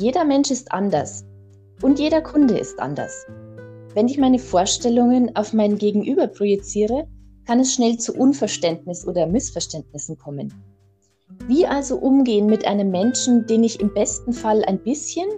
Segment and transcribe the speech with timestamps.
[0.00, 1.26] Jeder Mensch ist anders
[1.82, 3.26] und jeder Kunde ist anders.
[3.92, 7.06] Wenn ich meine Vorstellungen auf mein Gegenüber projiziere,
[7.46, 10.54] kann es schnell zu Unverständnis oder Missverständnissen kommen.
[11.46, 15.28] Wie also umgehen mit einem Menschen, den ich im besten Fall ein bisschen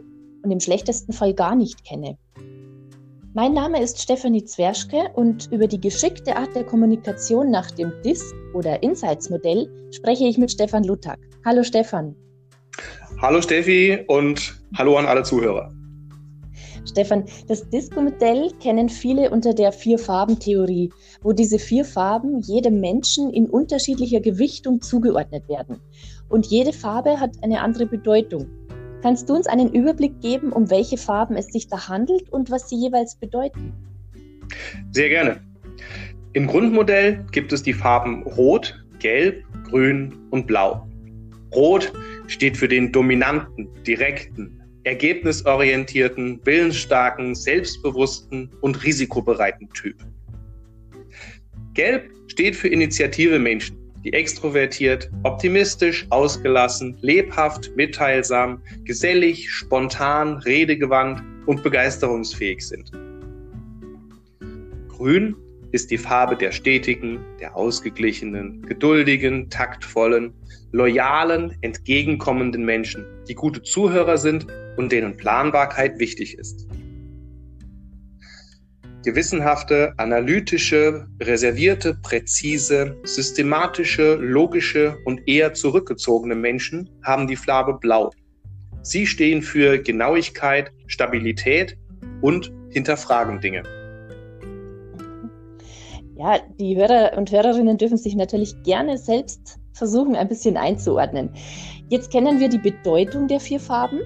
[0.44, 2.16] und im schlechtesten Fall gar nicht kenne?
[3.34, 8.32] Mein Name ist Stefanie Zwerschke und über die geschickte Art der Kommunikation nach dem DISC
[8.54, 11.18] oder Insights-Modell spreche ich mit Stefan Luttag.
[11.44, 12.14] Hallo Stefan.
[13.20, 15.72] Hallo Steffi und hallo an alle Zuhörer.
[16.84, 20.90] Stefan, das Disco-Modell kennen viele unter der Vier-Farben-Theorie,
[21.22, 25.80] wo diese vier Farben jedem Menschen in unterschiedlicher Gewichtung zugeordnet werden.
[26.28, 28.46] Und jede Farbe hat eine andere Bedeutung.
[29.02, 32.68] Kannst du uns einen Überblick geben, um welche Farben es sich da handelt und was
[32.68, 33.72] sie jeweils bedeuten?
[34.90, 35.40] Sehr gerne.
[36.32, 40.86] Im Grundmodell gibt es die Farben Rot, Gelb, Grün und Blau.
[41.54, 41.92] Rot
[42.32, 49.96] steht für den dominanten, direkten, ergebnisorientierten, willensstarken, selbstbewussten und risikobereiten Typ.
[51.74, 61.62] Gelb steht für initiative Menschen, die extrovertiert, optimistisch, ausgelassen, lebhaft, mitteilsam, gesellig, spontan, redegewandt und
[61.62, 62.90] begeisterungsfähig sind.
[64.88, 65.36] Grün
[65.72, 70.32] ist die Farbe der stetigen, der ausgeglichenen, geduldigen, taktvollen,
[70.70, 76.68] loyalen, entgegenkommenden Menschen, die gute Zuhörer sind und denen Planbarkeit wichtig ist.
[79.04, 88.12] Gewissenhafte, analytische, reservierte, präzise, systematische, logische und eher zurückgezogene Menschen haben die Farbe Blau.
[88.82, 91.76] Sie stehen für Genauigkeit, Stabilität
[92.20, 93.81] und hinterfragen Dinge.
[96.22, 101.30] Ja, die Hörer und Hörerinnen dürfen sich natürlich gerne selbst versuchen, ein bisschen einzuordnen.
[101.88, 103.98] Jetzt kennen wir die Bedeutung der vier Farben.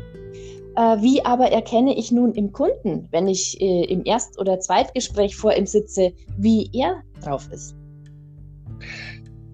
[0.77, 5.37] Äh, wie aber erkenne ich nun im Kunden, wenn ich äh, im Erst- oder Zweitgespräch
[5.37, 7.77] vor ihm sitze, wie er drauf ist?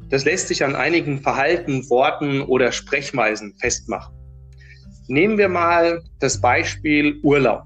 [0.08, 4.14] Das lässt sich an einigen Verhalten, Worten oder Sprechweisen festmachen.
[5.08, 7.64] Nehmen wir mal das Beispiel Urlaub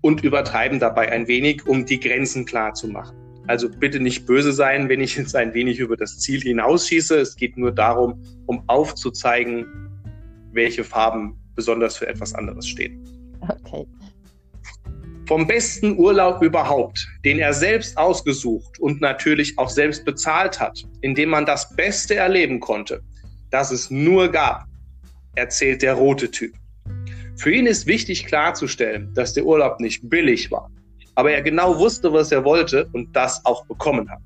[0.00, 3.23] und übertreiben dabei ein wenig, um die Grenzen klar zu machen.
[3.46, 7.18] Also bitte nicht böse sein, wenn ich jetzt ein wenig über das Ziel hinausschieße.
[7.18, 9.66] Es geht nur darum, um aufzuzeigen,
[10.52, 13.04] welche Farben besonders für etwas anderes stehen.
[13.40, 13.86] Okay.
[15.26, 21.30] Vom besten Urlaub überhaupt, den er selbst ausgesucht und natürlich auch selbst bezahlt hat, indem
[21.30, 23.02] man das Beste erleben konnte,
[23.50, 24.66] das es nur gab,
[25.34, 26.54] erzählt der rote Typ.
[27.36, 30.70] Für ihn ist wichtig klarzustellen, dass der Urlaub nicht billig war,
[31.14, 34.20] aber er genau wusste, was er wollte und das auch bekommen hat.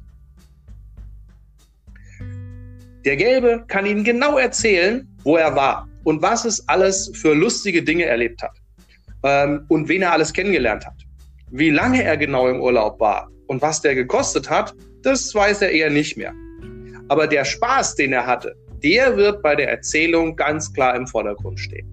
[3.05, 7.83] Der Gelbe kann Ihnen genau erzählen, wo er war und was es alles für lustige
[7.83, 8.53] Dinge erlebt hat
[9.23, 10.97] ähm, und wen er alles kennengelernt hat.
[11.51, 15.71] Wie lange er genau im Urlaub war und was der gekostet hat, das weiß er
[15.71, 16.35] eher nicht mehr.
[17.09, 21.59] Aber der Spaß, den er hatte, der wird bei der Erzählung ganz klar im Vordergrund
[21.59, 21.89] stehen.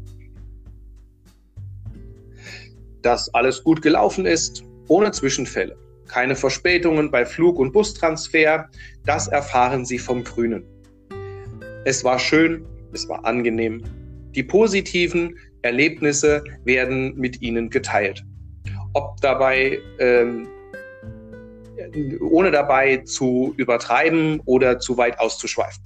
[3.02, 5.76] Dass alles gut gelaufen ist, ohne Zwischenfälle.
[6.08, 8.70] Keine Verspätungen bei Flug- und Bustransfer.
[9.06, 10.64] Das erfahren Sie vom Grünen.
[11.86, 13.84] Es war schön, es war angenehm.
[14.32, 18.24] Die positiven Erlebnisse werden mit Ihnen geteilt.
[18.94, 20.48] Ob dabei, ähm,
[22.22, 25.84] ohne dabei zu übertreiben oder zu weit auszuschweifen.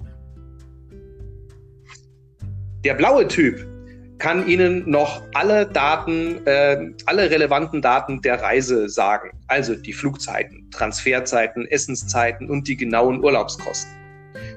[2.84, 3.69] Der blaue Typ
[4.20, 9.30] kann Ihnen noch alle Daten, äh, alle relevanten Daten der Reise sagen.
[9.48, 13.90] Also die Flugzeiten, Transferzeiten, Essenszeiten und die genauen Urlaubskosten.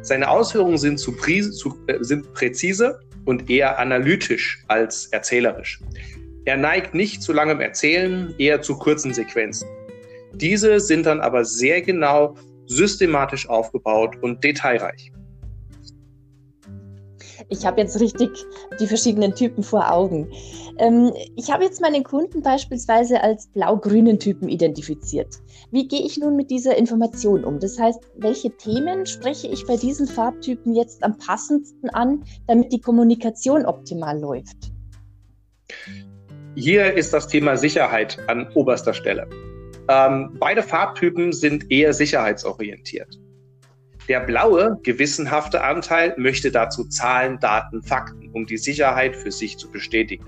[0.01, 5.79] Seine Ausführungen sind, zu, zu, äh, sind präzise und eher analytisch als erzählerisch.
[6.45, 9.67] Er neigt nicht zu langem Erzählen, eher zu kurzen Sequenzen.
[10.33, 12.35] Diese sind dann aber sehr genau,
[12.65, 15.13] systematisch aufgebaut und detailreich.
[17.49, 18.29] Ich habe jetzt richtig
[18.79, 20.29] die verschiedenen Typen vor Augen.
[20.77, 25.39] Ähm, ich habe jetzt meinen Kunden beispielsweise als blau-grünen Typen identifiziert.
[25.71, 27.59] Wie gehe ich nun mit dieser Information um?
[27.59, 32.81] Das heißt, welche Themen spreche ich bei diesen Farbtypen jetzt am passendsten an, damit die
[32.81, 34.71] Kommunikation optimal läuft?
[36.55, 39.27] Hier ist das Thema Sicherheit an oberster Stelle.
[39.89, 43.19] Ähm, beide Farbtypen sind eher sicherheitsorientiert.
[44.09, 49.71] Der blaue, gewissenhafte Anteil möchte dazu Zahlen, Daten, Fakten, um die Sicherheit für sich zu
[49.71, 50.25] bestätigen.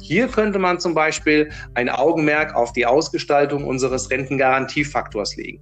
[0.00, 5.60] Hier könnte man zum Beispiel ein Augenmerk auf die Ausgestaltung unseres Rentengarantiefaktors legen,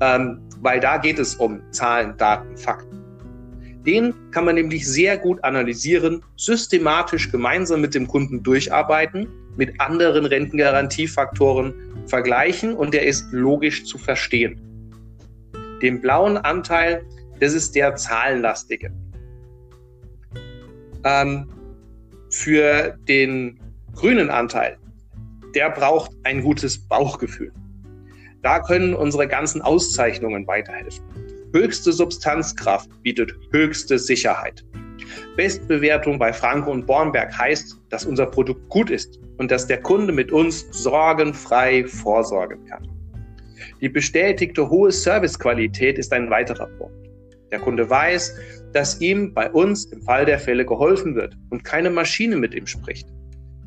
[0.00, 3.02] ähm, weil da geht es um Zahlen, Daten, Fakten.
[3.86, 9.26] Den kann man nämlich sehr gut analysieren, systematisch gemeinsam mit dem Kunden durcharbeiten,
[9.56, 11.74] mit anderen Rentengarantiefaktoren
[12.06, 14.71] vergleichen und der ist logisch zu verstehen.
[15.82, 17.04] Den blauen Anteil,
[17.40, 18.92] das ist der zahlenlastige.
[21.04, 21.48] Ähm,
[22.30, 23.58] für den
[23.94, 24.78] grünen Anteil,
[25.54, 27.52] der braucht ein gutes Bauchgefühl.
[28.42, 31.04] Da können unsere ganzen Auszeichnungen weiterhelfen.
[31.52, 34.64] Höchste Substanzkraft bietet höchste Sicherheit.
[35.36, 40.12] Bestbewertung bei Franke und Bornberg heißt, dass unser Produkt gut ist und dass der Kunde
[40.12, 42.88] mit uns sorgenfrei vorsorgen kann.
[43.80, 47.08] Die bestätigte hohe Servicequalität ist ein weiterer Punkt.
[47.50, 48.34] Der Kunde weiß,
[48.72, 52.66] dass ihm bei uns im Fall der Fälle geholfen wird und keine Maschine mit ihm
[52.66, 53.08] spricht.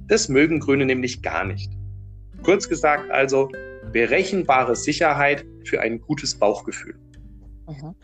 [0.07, 1.71] Das mögen Grüne nämlich gar nicht.
[2.43, 3.49] Kurz gesagt also,
[3.91, 6.95] berechenbare Sicherheit für ein gutes Bauchgefühl.
[7.67, 7.95] Mhm.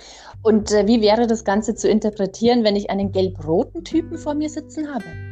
[0.41, 4.49] Und äh, wie wäre das Ganze zu interpretieren, wenn ich einen gelb-roten Typen vor mir
[4.49, 5.30] sitzen habe?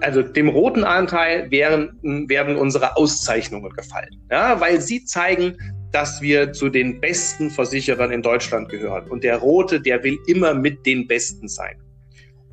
[0.00, 1.98] Also dem roten Anteil wären,
[2.28, 5.56] werden unsere Auszeichnungen gefallen, ja, weil sie zeigen,
[5.92, 9.08] dass wir zu den besten Versicherern in Deutschland gehören.
[9.08, 11.76] Und der rote, der will immer mit den Besten sein.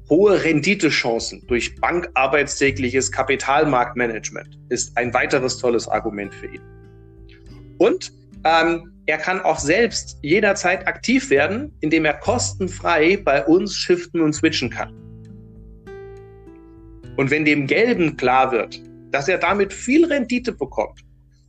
[0.09, 6.61] Hohe Renditechancen durch bankarbeitstägliches Kapitalmarktmanagement ist ein weiteres tolles Argument für ihn.
[7.77, 8.11] Und
[8.43, 14.33] ähm, er kann auch selbst jederzeit aktiv werden, indem er kostenfrei bei uns shiften und
[14.33, 14.93] switchen kann.
[17.17, 18.81] Und wenn dem Gelben klar wird,
[19.11, 21.01] dass er damit viel Rendite bekommt,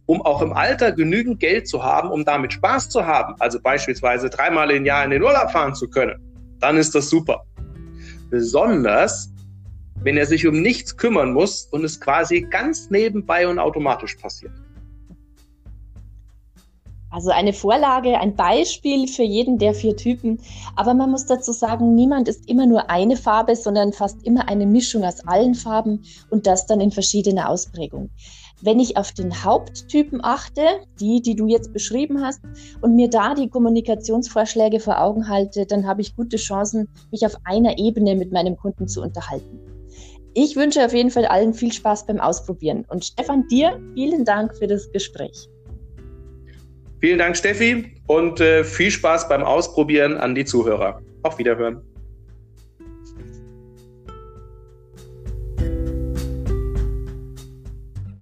[0.06, 4.30] um auch im Alter genügend Geld zu haben, um damit Spaß zu haben, also beispielsweise
[4.30, 6.14] dreimal im Jahr in den Urlaub fahren zu können,
[6.60, 7.42] dann ist das super.
[8.30, 9.32] Besonders,
[10.02, 14.52] wenn er sich um nichts kümmern muss und es quasi ganz nebenbei und automatisch passiert.
[17.16, 20.38] Also eine Vorlage, ein Beispiel für jeden der vier Typen.
[20.76, 24.66] Aber man muss dazu sagen, niemand ist immer nur eine Farbe, sondern fast immer eine
[24.66, 28.10] Mischung aus allen Farben und das dann in verschiedener Ausprägung.
[28.60, 30.60] Wenn ich auf den Haupttypen achte,
[31.00, 32.42] die, die du jetzt beschrieben hast,
[32.82, 37.36] und mir da die Kommunikationsvorschläge vor Augen halte, dann habe ich gute Chancen, mich auf
[37.44, 39.58] einer Ebene mit meinem Kunden zu unterhalten.
[40.34, 42.84] Ich wünsche auf jeden Fall allen viel Spaß beim Ausprobieren.
[42.90, 45.48] Und Stefan, dir vielen Dank für das Gespräch.
[47.06, 51.00] Vielen Dank, Steffi, und äh, viel Spaß beim Ausprobieren an die Zuhörer.
[51.22, 51.80] Auf Wiederhören.